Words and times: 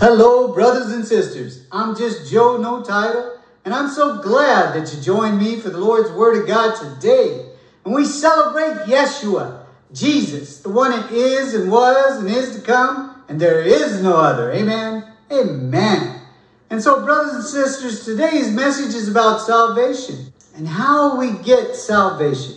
Hello, 0.00 0.54
brothers 0.54 0.94
and 0.94 1.06
sisters. 1.06 1.66
I'm 1.70 1.94
just 1.94 2.32
Joe 2.32 2.56
No 2.56 2.82
Title, 2.82 3.38
and 3.66 3.74
I'm 3.74 3.90
so 3.90 4.22
glad 4.22 4.74
that 4.74 4.94
you 4.94 5.02
joined 5.02 5.38
me 5.38 5.60
for 5.60 5.68
the 5.68 5.76
Lord's 5.76 6.10
Word 6.12 6.40
of 6.40 6.48
God 6.48 6.74
today. 6.74 7.50
And 7.84 7.92
we 7.92 8.06
celebrate 8.06 8.86
Yeshua, 8.86 9.66
Jesus, 9.92 10.62
the 10.62 10.70
one 10.70 10.92
that 10.92 11.12
is 11.12 11.52
and 11.52 11.70
was 11.70 12.18
and 12.18 12.30
is 12.30 12.56
to 12.56 12.62
come, 12.62 13.22
and 13.28 13.38
there 13.38 13.60
is 13.60 14.02
no 14.02 14.16
other. 14.16 14.50
Amen. 14.52 15.04
Amen. 15.30 16.22
And 16.70 16.82
so, 16.82 17.04
brothers 17.04 17.34
and 17.34 17.44
sisters, 17.44 18.02
today's 18.02 18.50
message 18.50 18.94
is 18.94 19.06
about 19.06 19.42
salvation 19.42 20.32
and 20.56 20.66
how 20.66 21.18
we 21.18 21.32
get 21.42 21.76
salvation. 21.76 22.54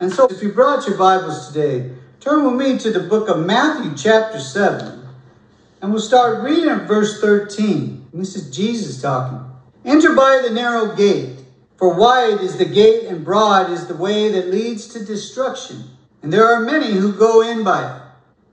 And 0.00 0.12
so, 0.12 0.26
if 0.26 0.42
you 0.42 0.50
brought 0.50 0.88
your 0.88 0.98
Bibles 0.98 1.52
today, 1.52 1.92
turn 2.18 2.44
with 2.44 2.56
me 2.56 2.78
to 2.78 2.90
the 2.90 3.08
book 3.08 3.28
of 3.28 3.46
Matthew, 3.46 3.96
chapter 3.96 4.40
7. 4.40 5.03
And 5.84 5.92
we'll 5.92 6.00
start 6.00 6.42
reading 6.42 6.70
at 6.70 6.88
verse 6.88 7.20
13. 7.20 8.06
And 8.10 8.22
this 8.22 8.36
is 8.36 8.56
Jesus 8.56 9.02
talking. 9.02 9.38
Enter 9.84 10.14
by 10.14 10.40
the 10.42 10.48
narrow 10.48 10.96
gate, 10.96 11.40
for 11.76 11.92
wide 11.92 12.40
is 12.40 12.56
the 12.56 12.64
gate 12.64 13.04
and 13.04 13.22
broad 13.22 13.70
is 13.70 13.86
the 13.86 13.94
way 13.94 14.30
that 14.30 14.48
leads 14.48 14.86
to 14.94 15.04
destruction. 15.04 15.84
And 16.22 16.32
there 16.32 16.46
are 16.46 16.60
many 16.60 16.92
who 16.92 17.12
go 17.12 17.42
in 17.42 17.64
by 17.64 17.96
it. 17.96 18.02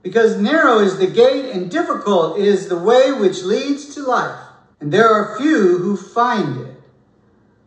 Because 0.02 0.36
narrow 0.36 0.80
is 0.80 0.98
the 0.98 1.06
gate 1.06 1.54
and 1.54 1.70
difficult 1.70 2.36
is 2.36 2.68
the 2.68 2.76
way 2.76 3.12
which 3.12 3.44
leads 3.44 3.94
to 3.94 4.02
life. 4.02 4.38
And 4.80 4.92
there 4.92 5.08
are 5.08 5.38
few 5.38 5.78
who 5.78 5.96
find 5.96 6.60
it. 6.60 6.76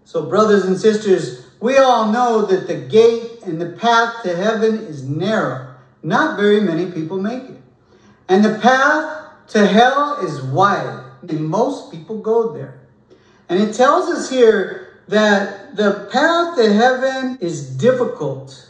So, 0.04 0.28
brothers 0.28 0.66
and 0.66 0.80
sisters, 0.80 1.48
we 1.59 1.80
all 1.80 2.12
know 2.12 2.45
that 2.45 2.68
the 2.68 2.76
gate 2.76 3.42
and 3.42 3.59
the 3.59 3.72
path 3.72 4.22
to 4.26 4.36
heaven 4.36 4.76
is 4.76 5.09
narrow. 5.09 5.73
Not 6.04 6.38
very 6.38 6.62
many 6.62 6.92
people 6.92 7.20
make 7.20 7.45
it. 7.45 7.62
And 8.30 8.45
the 8.45 8.59
path 8.59 9.25
to 9.49 9.66
hell 9.66 10.17
is 10.22 10.41
wide, 10.41 11.04
and 11.27 11.48
most 11.48 11.91
people 11.91 12.20
go 12.20 12.53
there. 12.53 12.80
And 13.49 13.61
it 13.61 13.73
tells 13.73 14.09
us 14.09 14.30
here 14.30 15.02
that 15.08 15.75
the 15.75 16.09
path 16.11 16.56
to 16.58 16.73
heaven 16.73 17.38
is 17.42 17.70
difficult. 17.78 18.70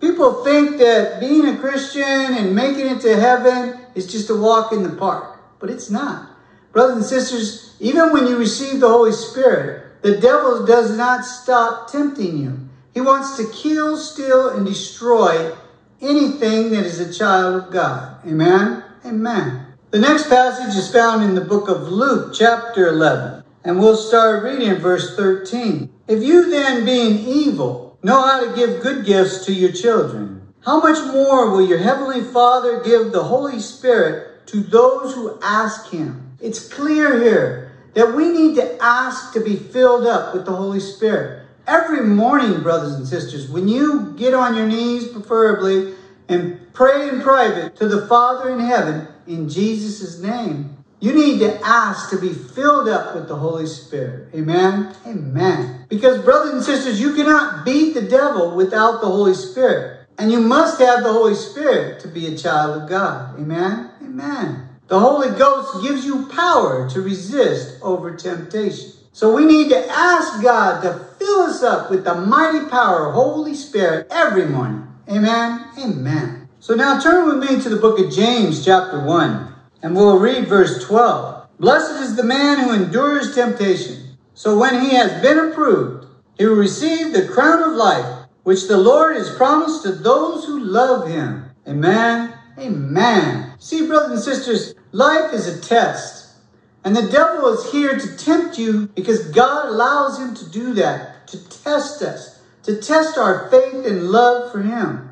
People 0.00 0.44
think 0.44 0.78
that 0.78 1.20
being 1.20 1.46
a 1.48 1.58
Christian 1.58 2.02
and 2.02 2.54
making 2.54 2.86
it 2.88 3.00
to 3.00 3.16
heaven 3.16 3.80
is 3.94 4.10
just 4.10 4.30
a 4.30 4.34
walk 4.34 4.72
in 4.72 4.82
the 4.82 4.90
park, 4.90 5.38
but 5.58 5.70
it's 5.70 5.90
not. 5.90 6.30
Brothers 6.72 6.96
and 6.96 7.04
sisters, 7.04 7.76
even 7.80 8.12
when 8.12 8.26
you 8.26 8.36
receive 8.36 8.80
the 8.80 8.88
Holy 8.88 9.12
Spirit, 9.12 10.02
the 10.02 10.18
devil 10.18 10.66
does 10.66 10.96
not 10.96 11.24
stop 11.24 11.90
tempting 11.90 12.36
you. 12.36 12.68
He 12.92 13.00
wants 13.00 13.36
to 13.36 13.50
kill, 13.50 13.96
steal, 13.96 14.50
and 14.50 14.66
destroy 14.66 15.54
anything 16.00 16.70
that 16.70 16.84
is 16.84 17.00
a 17.00 17.12
child 17.12 17.64
of 17.64 17.72
God. 17.72 18.18
Amen? 18.26 18.83
Amen. 19.04 19.66
The 19.90 19.98
next 19.98 20.30
passage 20.30 20.74
is 20.76 20.90
found 20.90 21.22
in 21.22 21.34
the 21.34 21.42
book 21.42 21.68
of 21.68 21.92
Luke, 21.92 22.34
chapter 22.34 22.88
11, 22.88 23.44
and 23.62 23.78
we'll 23.78 23.98
start 23.98 24.42
reading 24.42 24.76
verse 24.76 25.14
13. 25.14 25.92
If 26.08 26.22
you 26.22 26.48
then, 26.48 26.86
being 26.86 27.18
evil, 27.18 27.98
know 28.02 28.22
how 28.22 28.40
to 28.40 28.56
give 28.56 28.82
good 28.82 29.04
gifts 29.04 29.44
to 29.44 29.52
your 29.52 29.72
children, 29.72 30.54
how 30.64 30.80
much 30.80 30.96
more 31.12 31.50
will 31.50 31.68
your 31.68 31.78
heavenly 31.78 32.22
Father 32.22 32.82
give 32.82 33.12
the 33.12 33.24
Holy 33.24 33.60
Spirit 33.60 34.46
to 34.46 34.62
those 34.62 35.14
who 35.14 35.38
ask 35.42 35.90
him? 35.90 36.38
It's 36.40 36.66
clear 36.66 37.22
here 37.22 37.72
that 37.92 38.14
we 38.14 38.30
need 38.30 38.54
to 38.56 38.82
ask 38.82 39.34
to 39.34 39.40
be 39.40 39.56
filled 39.56 40.06
up 40.06 40.34
with 40.34 40.46
the 40.46 40.56
Holy 40.56 40.80
Spirit. 40.80 41.46
Every 41.66 42.00
morning, 42.06 42.62
brothers 42.62 42.94
and 42.94 43.06
sisters, 43.06 43.50
when 43.50 43.68
you 43.68 44.14
get 44.16 44.32
on 44.32 44.56
your 44.56 44.66
knees, 44.66 45.08
preferably, 45.08 45.94
and 46.28 46.72
pray 46.72 47.08
in 47.08 47.20
private 47.20 47.76
to 47.76 47.88
the 47.88 48.06
Father 48.06 48.50
in 48.50 48.60
heaven 48.60 49.08
in 49.26 49.48
Jesus' 49.48 50.18
name. 50.18 50.76
You 51.00 51.12
need 51.12 51.38
to 51.40 51.60
ask 51.62 52.08
to 52.10 52.18
be 52.18 52.32
filled 52.32 52.88
up 52.88 53.14
with 53.14 53.28
the 53.28 53.36
Holy 53.36 53.66
Spirit. 53.66 54.34
Amen? 54.34 54.94
Amen. 55.06 55.86
Because, 55.88 56.22
brothers 56.24 56.54
and 56.54 56.62
sisters, 56.62 57.00
you 57.00 57.14
cannot 57.14 57.64
beat 57.64 57.92
the 57.92 58.02
devil 58.02 58.56
without 58.56 59.02
the 59.02 59.06
Holy 59.06 59.34
Spirit. 59.34 60.06
And 60.16 60.32
you 60.32 60.40
must 60.40 60.78
have 60.78 61.02
the 61.02 61.12
Holy 61.12 61.34
Spirit 61.34 62.00
to 62.00 62.08
be 62.08 62.26
a 62.26 62.36
child 62.36 62.82
of 62.82 62.88
God. 62.88 63.38
Amen? 63.38 63.90
Amen. 64.02 64.68
The 64.86 64.98
Holy 64.98 65.36
Ghost 65.36 65.82
gives 65.82 66.06
you 66.06 66.26
power 66.26 66.88
to 66.90 67.00
resist 67.00 67.78
over 67.82 68.16
temptation. 68.16 68.92
So 69.12 69.34
we 69.34 69.44
need 69.44 69.68
to 69.70 69.88
ask 69.90 70.42
God 70.42 70.82
to 70.82 71.06
fill 71.18 71.40
us 71.40 71.62
up 71.62 71.90
with 71.90 72.04
the 72.04 72.14
mighty 72.14 72.68
power 72.68 73.08
of 73.08 73.14
Holy 73.14 73.54
Spirit 73.54 74.06
every 74.10 74.46
morning. 74.46 74.88
Amen? 75.08 75.66
Amen. 75.78 76.48
So 76.60 76.74
now 76.74 76.98
turn 76.98 77.26
with 77.28 77.50
me 77.50 77.60
to 77.60 77.68
the 77.68 77.76
book 77.76 77.98
of 77.98 78.10
James, 78.10 78.64
chapter 78.64 79.04
1, 79.04 79.54
and 79.82 79.94
we'll 79.94 80.18
read 80.18 80.48
verse 80.48 80.82
12. 80.84 81.46
Blessed 81.60 82.02
is 82.02 82.16
the 82.16 82.24
man 82.24 82.60
who 82.60 82.72
endures 82.72 83.34
temptation. 83.34 84.16
So 84.32 84.58
when 84.58 84.80
he 84.80 84.94
has 84.94 85.20
been 85.20 85.38
approved, 85.38 86.06
he 86.38 86.46
will 86.46 86.56
receive 86.56 87.12
the 87.12 87.28
crown 87.28 87.62
of 87.62 87.76
life, 87.76 88.26
which 88.44 88.66
the 88.66 88.78
Lord 88.78 89.16
has 89.16 89.36
promised 89.36 89.82
to 89.82 89.92
those 89.92 90.46
who 90.46 90.58
love 90.58 91.06
him. 91.06 91.50
Amen. 91.68 92.34
Amen. 92.58 93.52
See, 93.58 93.86
brothers 93.86 94.12
and 94.12 94.20
sisters, 94.20 94.74
life 94.92 95.34
is 95.34 95.46
a 95.46 95.60
test. 95.60 96.34
And 96.82 96.96
the 96.96 97.10
devil 97.10 97.52
is 97.52 97.70
here 97.70 97.98
to 97.98 98.16
tempt 98.16 98.58
you 98.58 98.86
because 98.88 99.28
God 99.30 99.68
allows 99.68 100.18
him 100.18 100.34
to 100.34 100.50
do 100.50 100.74
that, 100.74 101.28
to 101.28 101.48
test 101.48 102.02
us 102.02 102.33
to 102.64 102.80
test 102.80 103.16
our 103.16 103.48
faith 103.50 103.86
and 103.86 104.10
love 104.10 104.50
for 104.50 104.62
Him. 104.62 105.10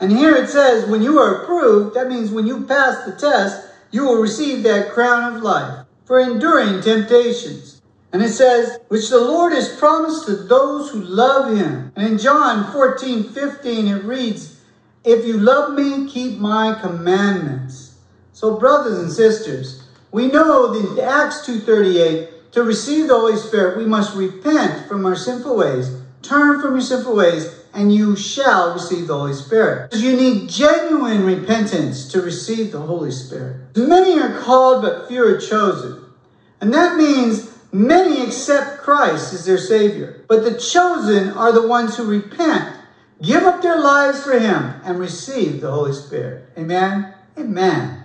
And 0.00 0.12
here 0.12 0.36
it 0.36 0.48
says, 0.48 0.88
when 0.88 1.02
you 1.02 1.18
are 1.18 1.42
approved, 1.42 1.94
that 1.94 2.08
means 2.08 2.30
when 2.30 2.46
you 2.46 2.64
pass 2.64 3.04
the 3.04 3.12
test, 3.12 3.68
you 3.90 4.04
will 4.04 4.20
receive 4.20 4.62
that 4.62 4.90
crown 4.90 5.34
of 5.34 5.42
life 5.42 5.86
for 6.04 6.20
enduring 6.20 6.80
temptations. 6.82 7.82
And 8.12 8.22
it 8.22 8.30
says, 8.30 8.78
which 8.88 9.10
the 9.10 9.20
Lord 9.20 9.52
has 9.52 9.76
promised 9.78 10.26
to 10.26 10.36
those 10.36 10.90
who 10.90 11.00
love 11.00 11.56
Him. 11.56 11.92
And 11.96 12.06
in 12.06 12.18
John 12.18 12.72
14, 12.72 13.24
15, 13.24 13.88
it 13.88 14.04
reads, 14.04 14.60
If 15.04 15.26
you 15.26 15.38
love 15.38 15.74
me, 15.74 16.08
keep 16.08 16.38
my 16.38 16.78
commandments. 16.80 17.96
So, 18.32 18.58
brothers 18.58 18.98
and 18.98 19.10
sisters, 19.10 19.82
we 20.12 20.28
know 20.28 20.72
that 20.72 21.02
Acts 21.02 21.46
2.38, 21.46 22.52
to 22.52 22.62
receive 22.62 23.08
the 23.08 23.14
Holy 23.14 23.36
Spirit, 23.36 23.76
we 23.76 23.84
must 23.84 24.16
repent 24.16 24.88
from 24.88 25.04
our 25.04 25.16
sinful 25.16 25.56
ways 25.56 25.98
Turn 26.22 26.60
from 26.60 26.72
your 26.72 26.80
sinful 26.80 27.14
ways, 27.14 27.64
and 27.72 27.94
you 27.94 28.16
shall 28.16 28.74
receive 28.74 29.06
the 29.06 29.16
Holy 29.16 29.34
Spirit. 29.34 29.94
You 29.94 30.16
need 30.16 30.48
genuine 30.48 31.24
repentance 31.24 32.10
to 32.12 32.20
receive 32.20 32.72
the 32.72 32.80
Holy 32.80 33.10
Spirit. 33.10 33.76
Many 33.76 34.18
are 34.18 34.40
called, 34.40 34.82
but 34.82 35.08
few 35.08 35.24
are 35.24 35.38
chosen. 35.38 36.04
And 36.60 36.74
that 36.74 36.96
means 36.96 37.56
many 37.72 38.24
accept 38.24 38.78
Christ 38.78 39.32
as 39.32 39.44
their 39.44 39.58
Savior. 39.58 40.24
But 40.28 40.44
the 40.44 40.58
chosen 40.58 41.30
are 41.30 41.52
the 41.52 41.68
ones 41.68 41.96
who 41.96 42.04
repent, 42.04 42.76
give 43.22 43.44
up 43.44 43.62
their 43.62 43.80
lives 43.80 44.22
for 44.22 44.38
Him, 44.38 44.74
and 44.84 44.98
receive 44.98 45.60
the 45.60 45.70
Holy 45.70 45.92
Spirit. 45.92 46.46
Amen? 46.58 47.14
Amen. 47.38 48.04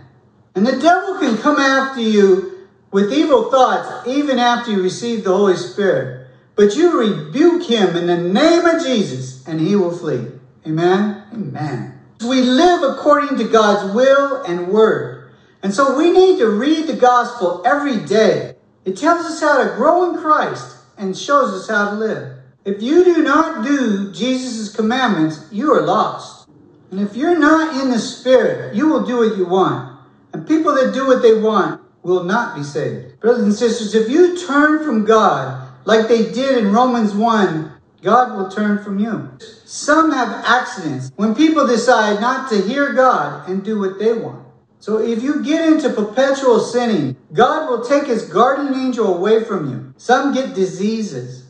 And 0.56 0.68
the 0.68 0.80
devil 0.80 1.20
can 1.20 1.38
come 1.38 1.58
after 1.58 2.02
you 2.02 2.68
with 2.92 3.12
evil 3.12 3.50
thoughts 3.50 4.08
even 4.08 4.38
after 4.38 4.72
you 4.72 4.84
receive 4.84 5.24
the 5.24 5.36
Holy 5.36 5.56
Spirit. 5.56 6.28
But 6.56 6.76
you 6.76 7.00
rebuke 7.00 7.64
him 7.64 7.96
in 7.96 8.08
the 8.08 8.18
name 8.18 8.66
of 8.66 8.84
Jesus, 8.84 9.46
and 9.48 9.60
he 9.60 9.76
will 9.76 9.96
flee. 9.96 10.28
Amen? 10.68 11.24
Amen. 11.34 12.00
We 12.22 12.42
live 12.42 12.84
according 12.84 13.38
to 13.38 13.52
God's 13.52 13.94
will 13.94 14.44
and 14.44 14.68
word. 14.68 15.32
And 15.64 15.74
so 15.74 15.98
we 15.98 16.12
need 16.12 16.40
to 16.40 16.48
read 16.48 16.88
the 16.88 16.96
gospel 16.96 17.64
every 17.66 17.98
day. 18.06 18.56
It 18.86 18.98
tells 18.98 19.26
us 19.26 19.42
how 19.42 19.64
to 19.64 19.76
grow 19.76 20.10
in 20.12 20.22
Christ 20.22 20.78
and 20.98 21.18
shows 21.18 21.54
us 21.54 21.70
how 21.70 21.92
to 21.92 21.96
live. 21.96 22.38
If 22.66 22.82
you 22.82 23.04
do 23.04 23.24
not 23.24 23.66
do 23.66 24.12
Jesus' 24.14 24.74
commandments, 24.74 25.48
you 25.52 25.74
are 25.74 25.82
lost. 25.82 26.48
And 26.92 27.00
if 27.00 27.16
you're 27.16 27.40
not 27.40 27.82
in 27.82 27.90
the 27.90 28.00
Spirit, 28.00 28.76
you 28.76 28.88
will 28.88 29.06
do 29.06 29.18
what 29.18 29.38
you 29.38 29.46
want. 29.46 30.00
And 30.34 30.48
people 30.48 30.74
that 30.76 30.94
do 30.94 31.08
what 31.08 31.22
they 31.22 31.34
want 31.34 31.82
will 32.04 32.24
not 32.24 32.56
be 32.56 32.64
saved. 32.64 33.20
Brothers 33.20 33.44
and 33.44 33.54
sisters, 33.54 33.96
if 33.96 34.10
you 34.10 34.38
turn 34.46 34.84
from 34.86 35.04
God 35.04 35.73
like 35.86 36.08
they 36.08 36.32
did 36.32 36.58
in 36.58 36.72
Romans 36.74 37.14
1, 37.14 37.72
God 38.02 38.38
will 38.38 38.50
turn 38.50 38.84
from 38.84 39.00
you. 39.00 39.30
Some 39.66 40.12
have 40.12 40.44
accidents 40.46 41.12
when 41.16 41.36
people 41.36 41.66
decide 41.66 42.20
not 42.20 42.50
to 42.50 42.62
hear 42.62 42.94
God 42.94 43.48
and 43.48 43.64
do 43.64 43.80
what 43.80 44.00
they 44.00 44.14
want. 44.14 44.46
So 44.80 44.98
if 44.98 45.24
you 45.24 45.42
get 45.42 45.66
into 45.66 45.90
perpetual 45.90 46.60
sinning, 46.60 47.16
God 47.32 47.70
will 47.70 47.86
take 47.86 48.08
his 48.08 48.24
guardian 48.26 48.74
angel 48.74 49.16
away 49.16 49.44
from 49.44 49.70
you. 49.70 49.94
Some 49.98 50.34
get 50.34 50.54
diseases. 50.54 51.46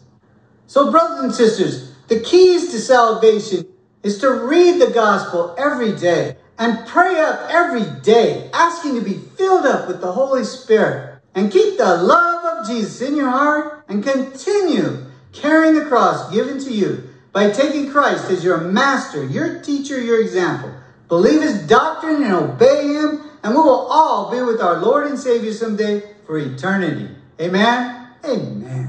So, 0.68 0.92
brothers 0.92 1.24
and 1.24 1.34
sisters, 1.34 1.96
the 2.08 2.20
keys 2.20 2.72
to 2.72 2.80
salvation 2.80 3.68
is 4.04 4.20
to 4.20 4.30
read 4.30 4.80
the 4.80 4.92
gospel 4.92 5.56
every 5.58 5.96
day 5.96 6.36
and 6.58 6.86
pray 6.88 7.20
up 7.20 7.50
every 7.50 7.86
day, 8.02 8.50
asking 8.54 8.96
to 8.96 9.02
be 9.02 9.20
filled 9.36 9.66
up 9.66 9.88
with 9.88 10.02
the 10.02 10.12
Holy 10.12 10.44
Spirit 10.44 11.20
and 11.34 11.52
keep 11.52 11.78
the 11.78 11.98
love 11.98 12.43
Jesus 12.66 13.02
in 13.02 13.16
your 13.16 13.30
heart 13.30 13.84
and 13.88 14.04
continue 14.04 15.06
carrying 15.32 15.76
the 15.76 15.86
cross 15.86 16.32
given 16.32 16.60
to 16.60 16.72
you 16.72 17.10
by 17.32 17.50
taking 17.50 17.90
Christ 17.90 18.30
as 18.30 18.44
your 18.44 18.60
master, 18.60 19.26
your 19.26 19.62
teacher, 19.62 20.00
your 20.00 20.22
example. 20.22 20.72
Believe 21.08 21.42
his 21.42 21.68
doctrine 21.68 22.24
and 22.24 22.34
obey 22.34 22.88
him, 22.88 23.22
and 23.44 23.54
we 23.54 23.60
will 23.62 23.88
all 23.90 24.32
be 24.32 24.42
with 24.42 24.62
our 24.62 24.80
Lord 24.80 25.08
and 25.08 25.20
Savior 25.20 25.54
someday 25.54 26.02
for 26.26 26.38
eternity. 26.38 27.10
Amen. 27.40 28.08
Amen. 28.24 28.83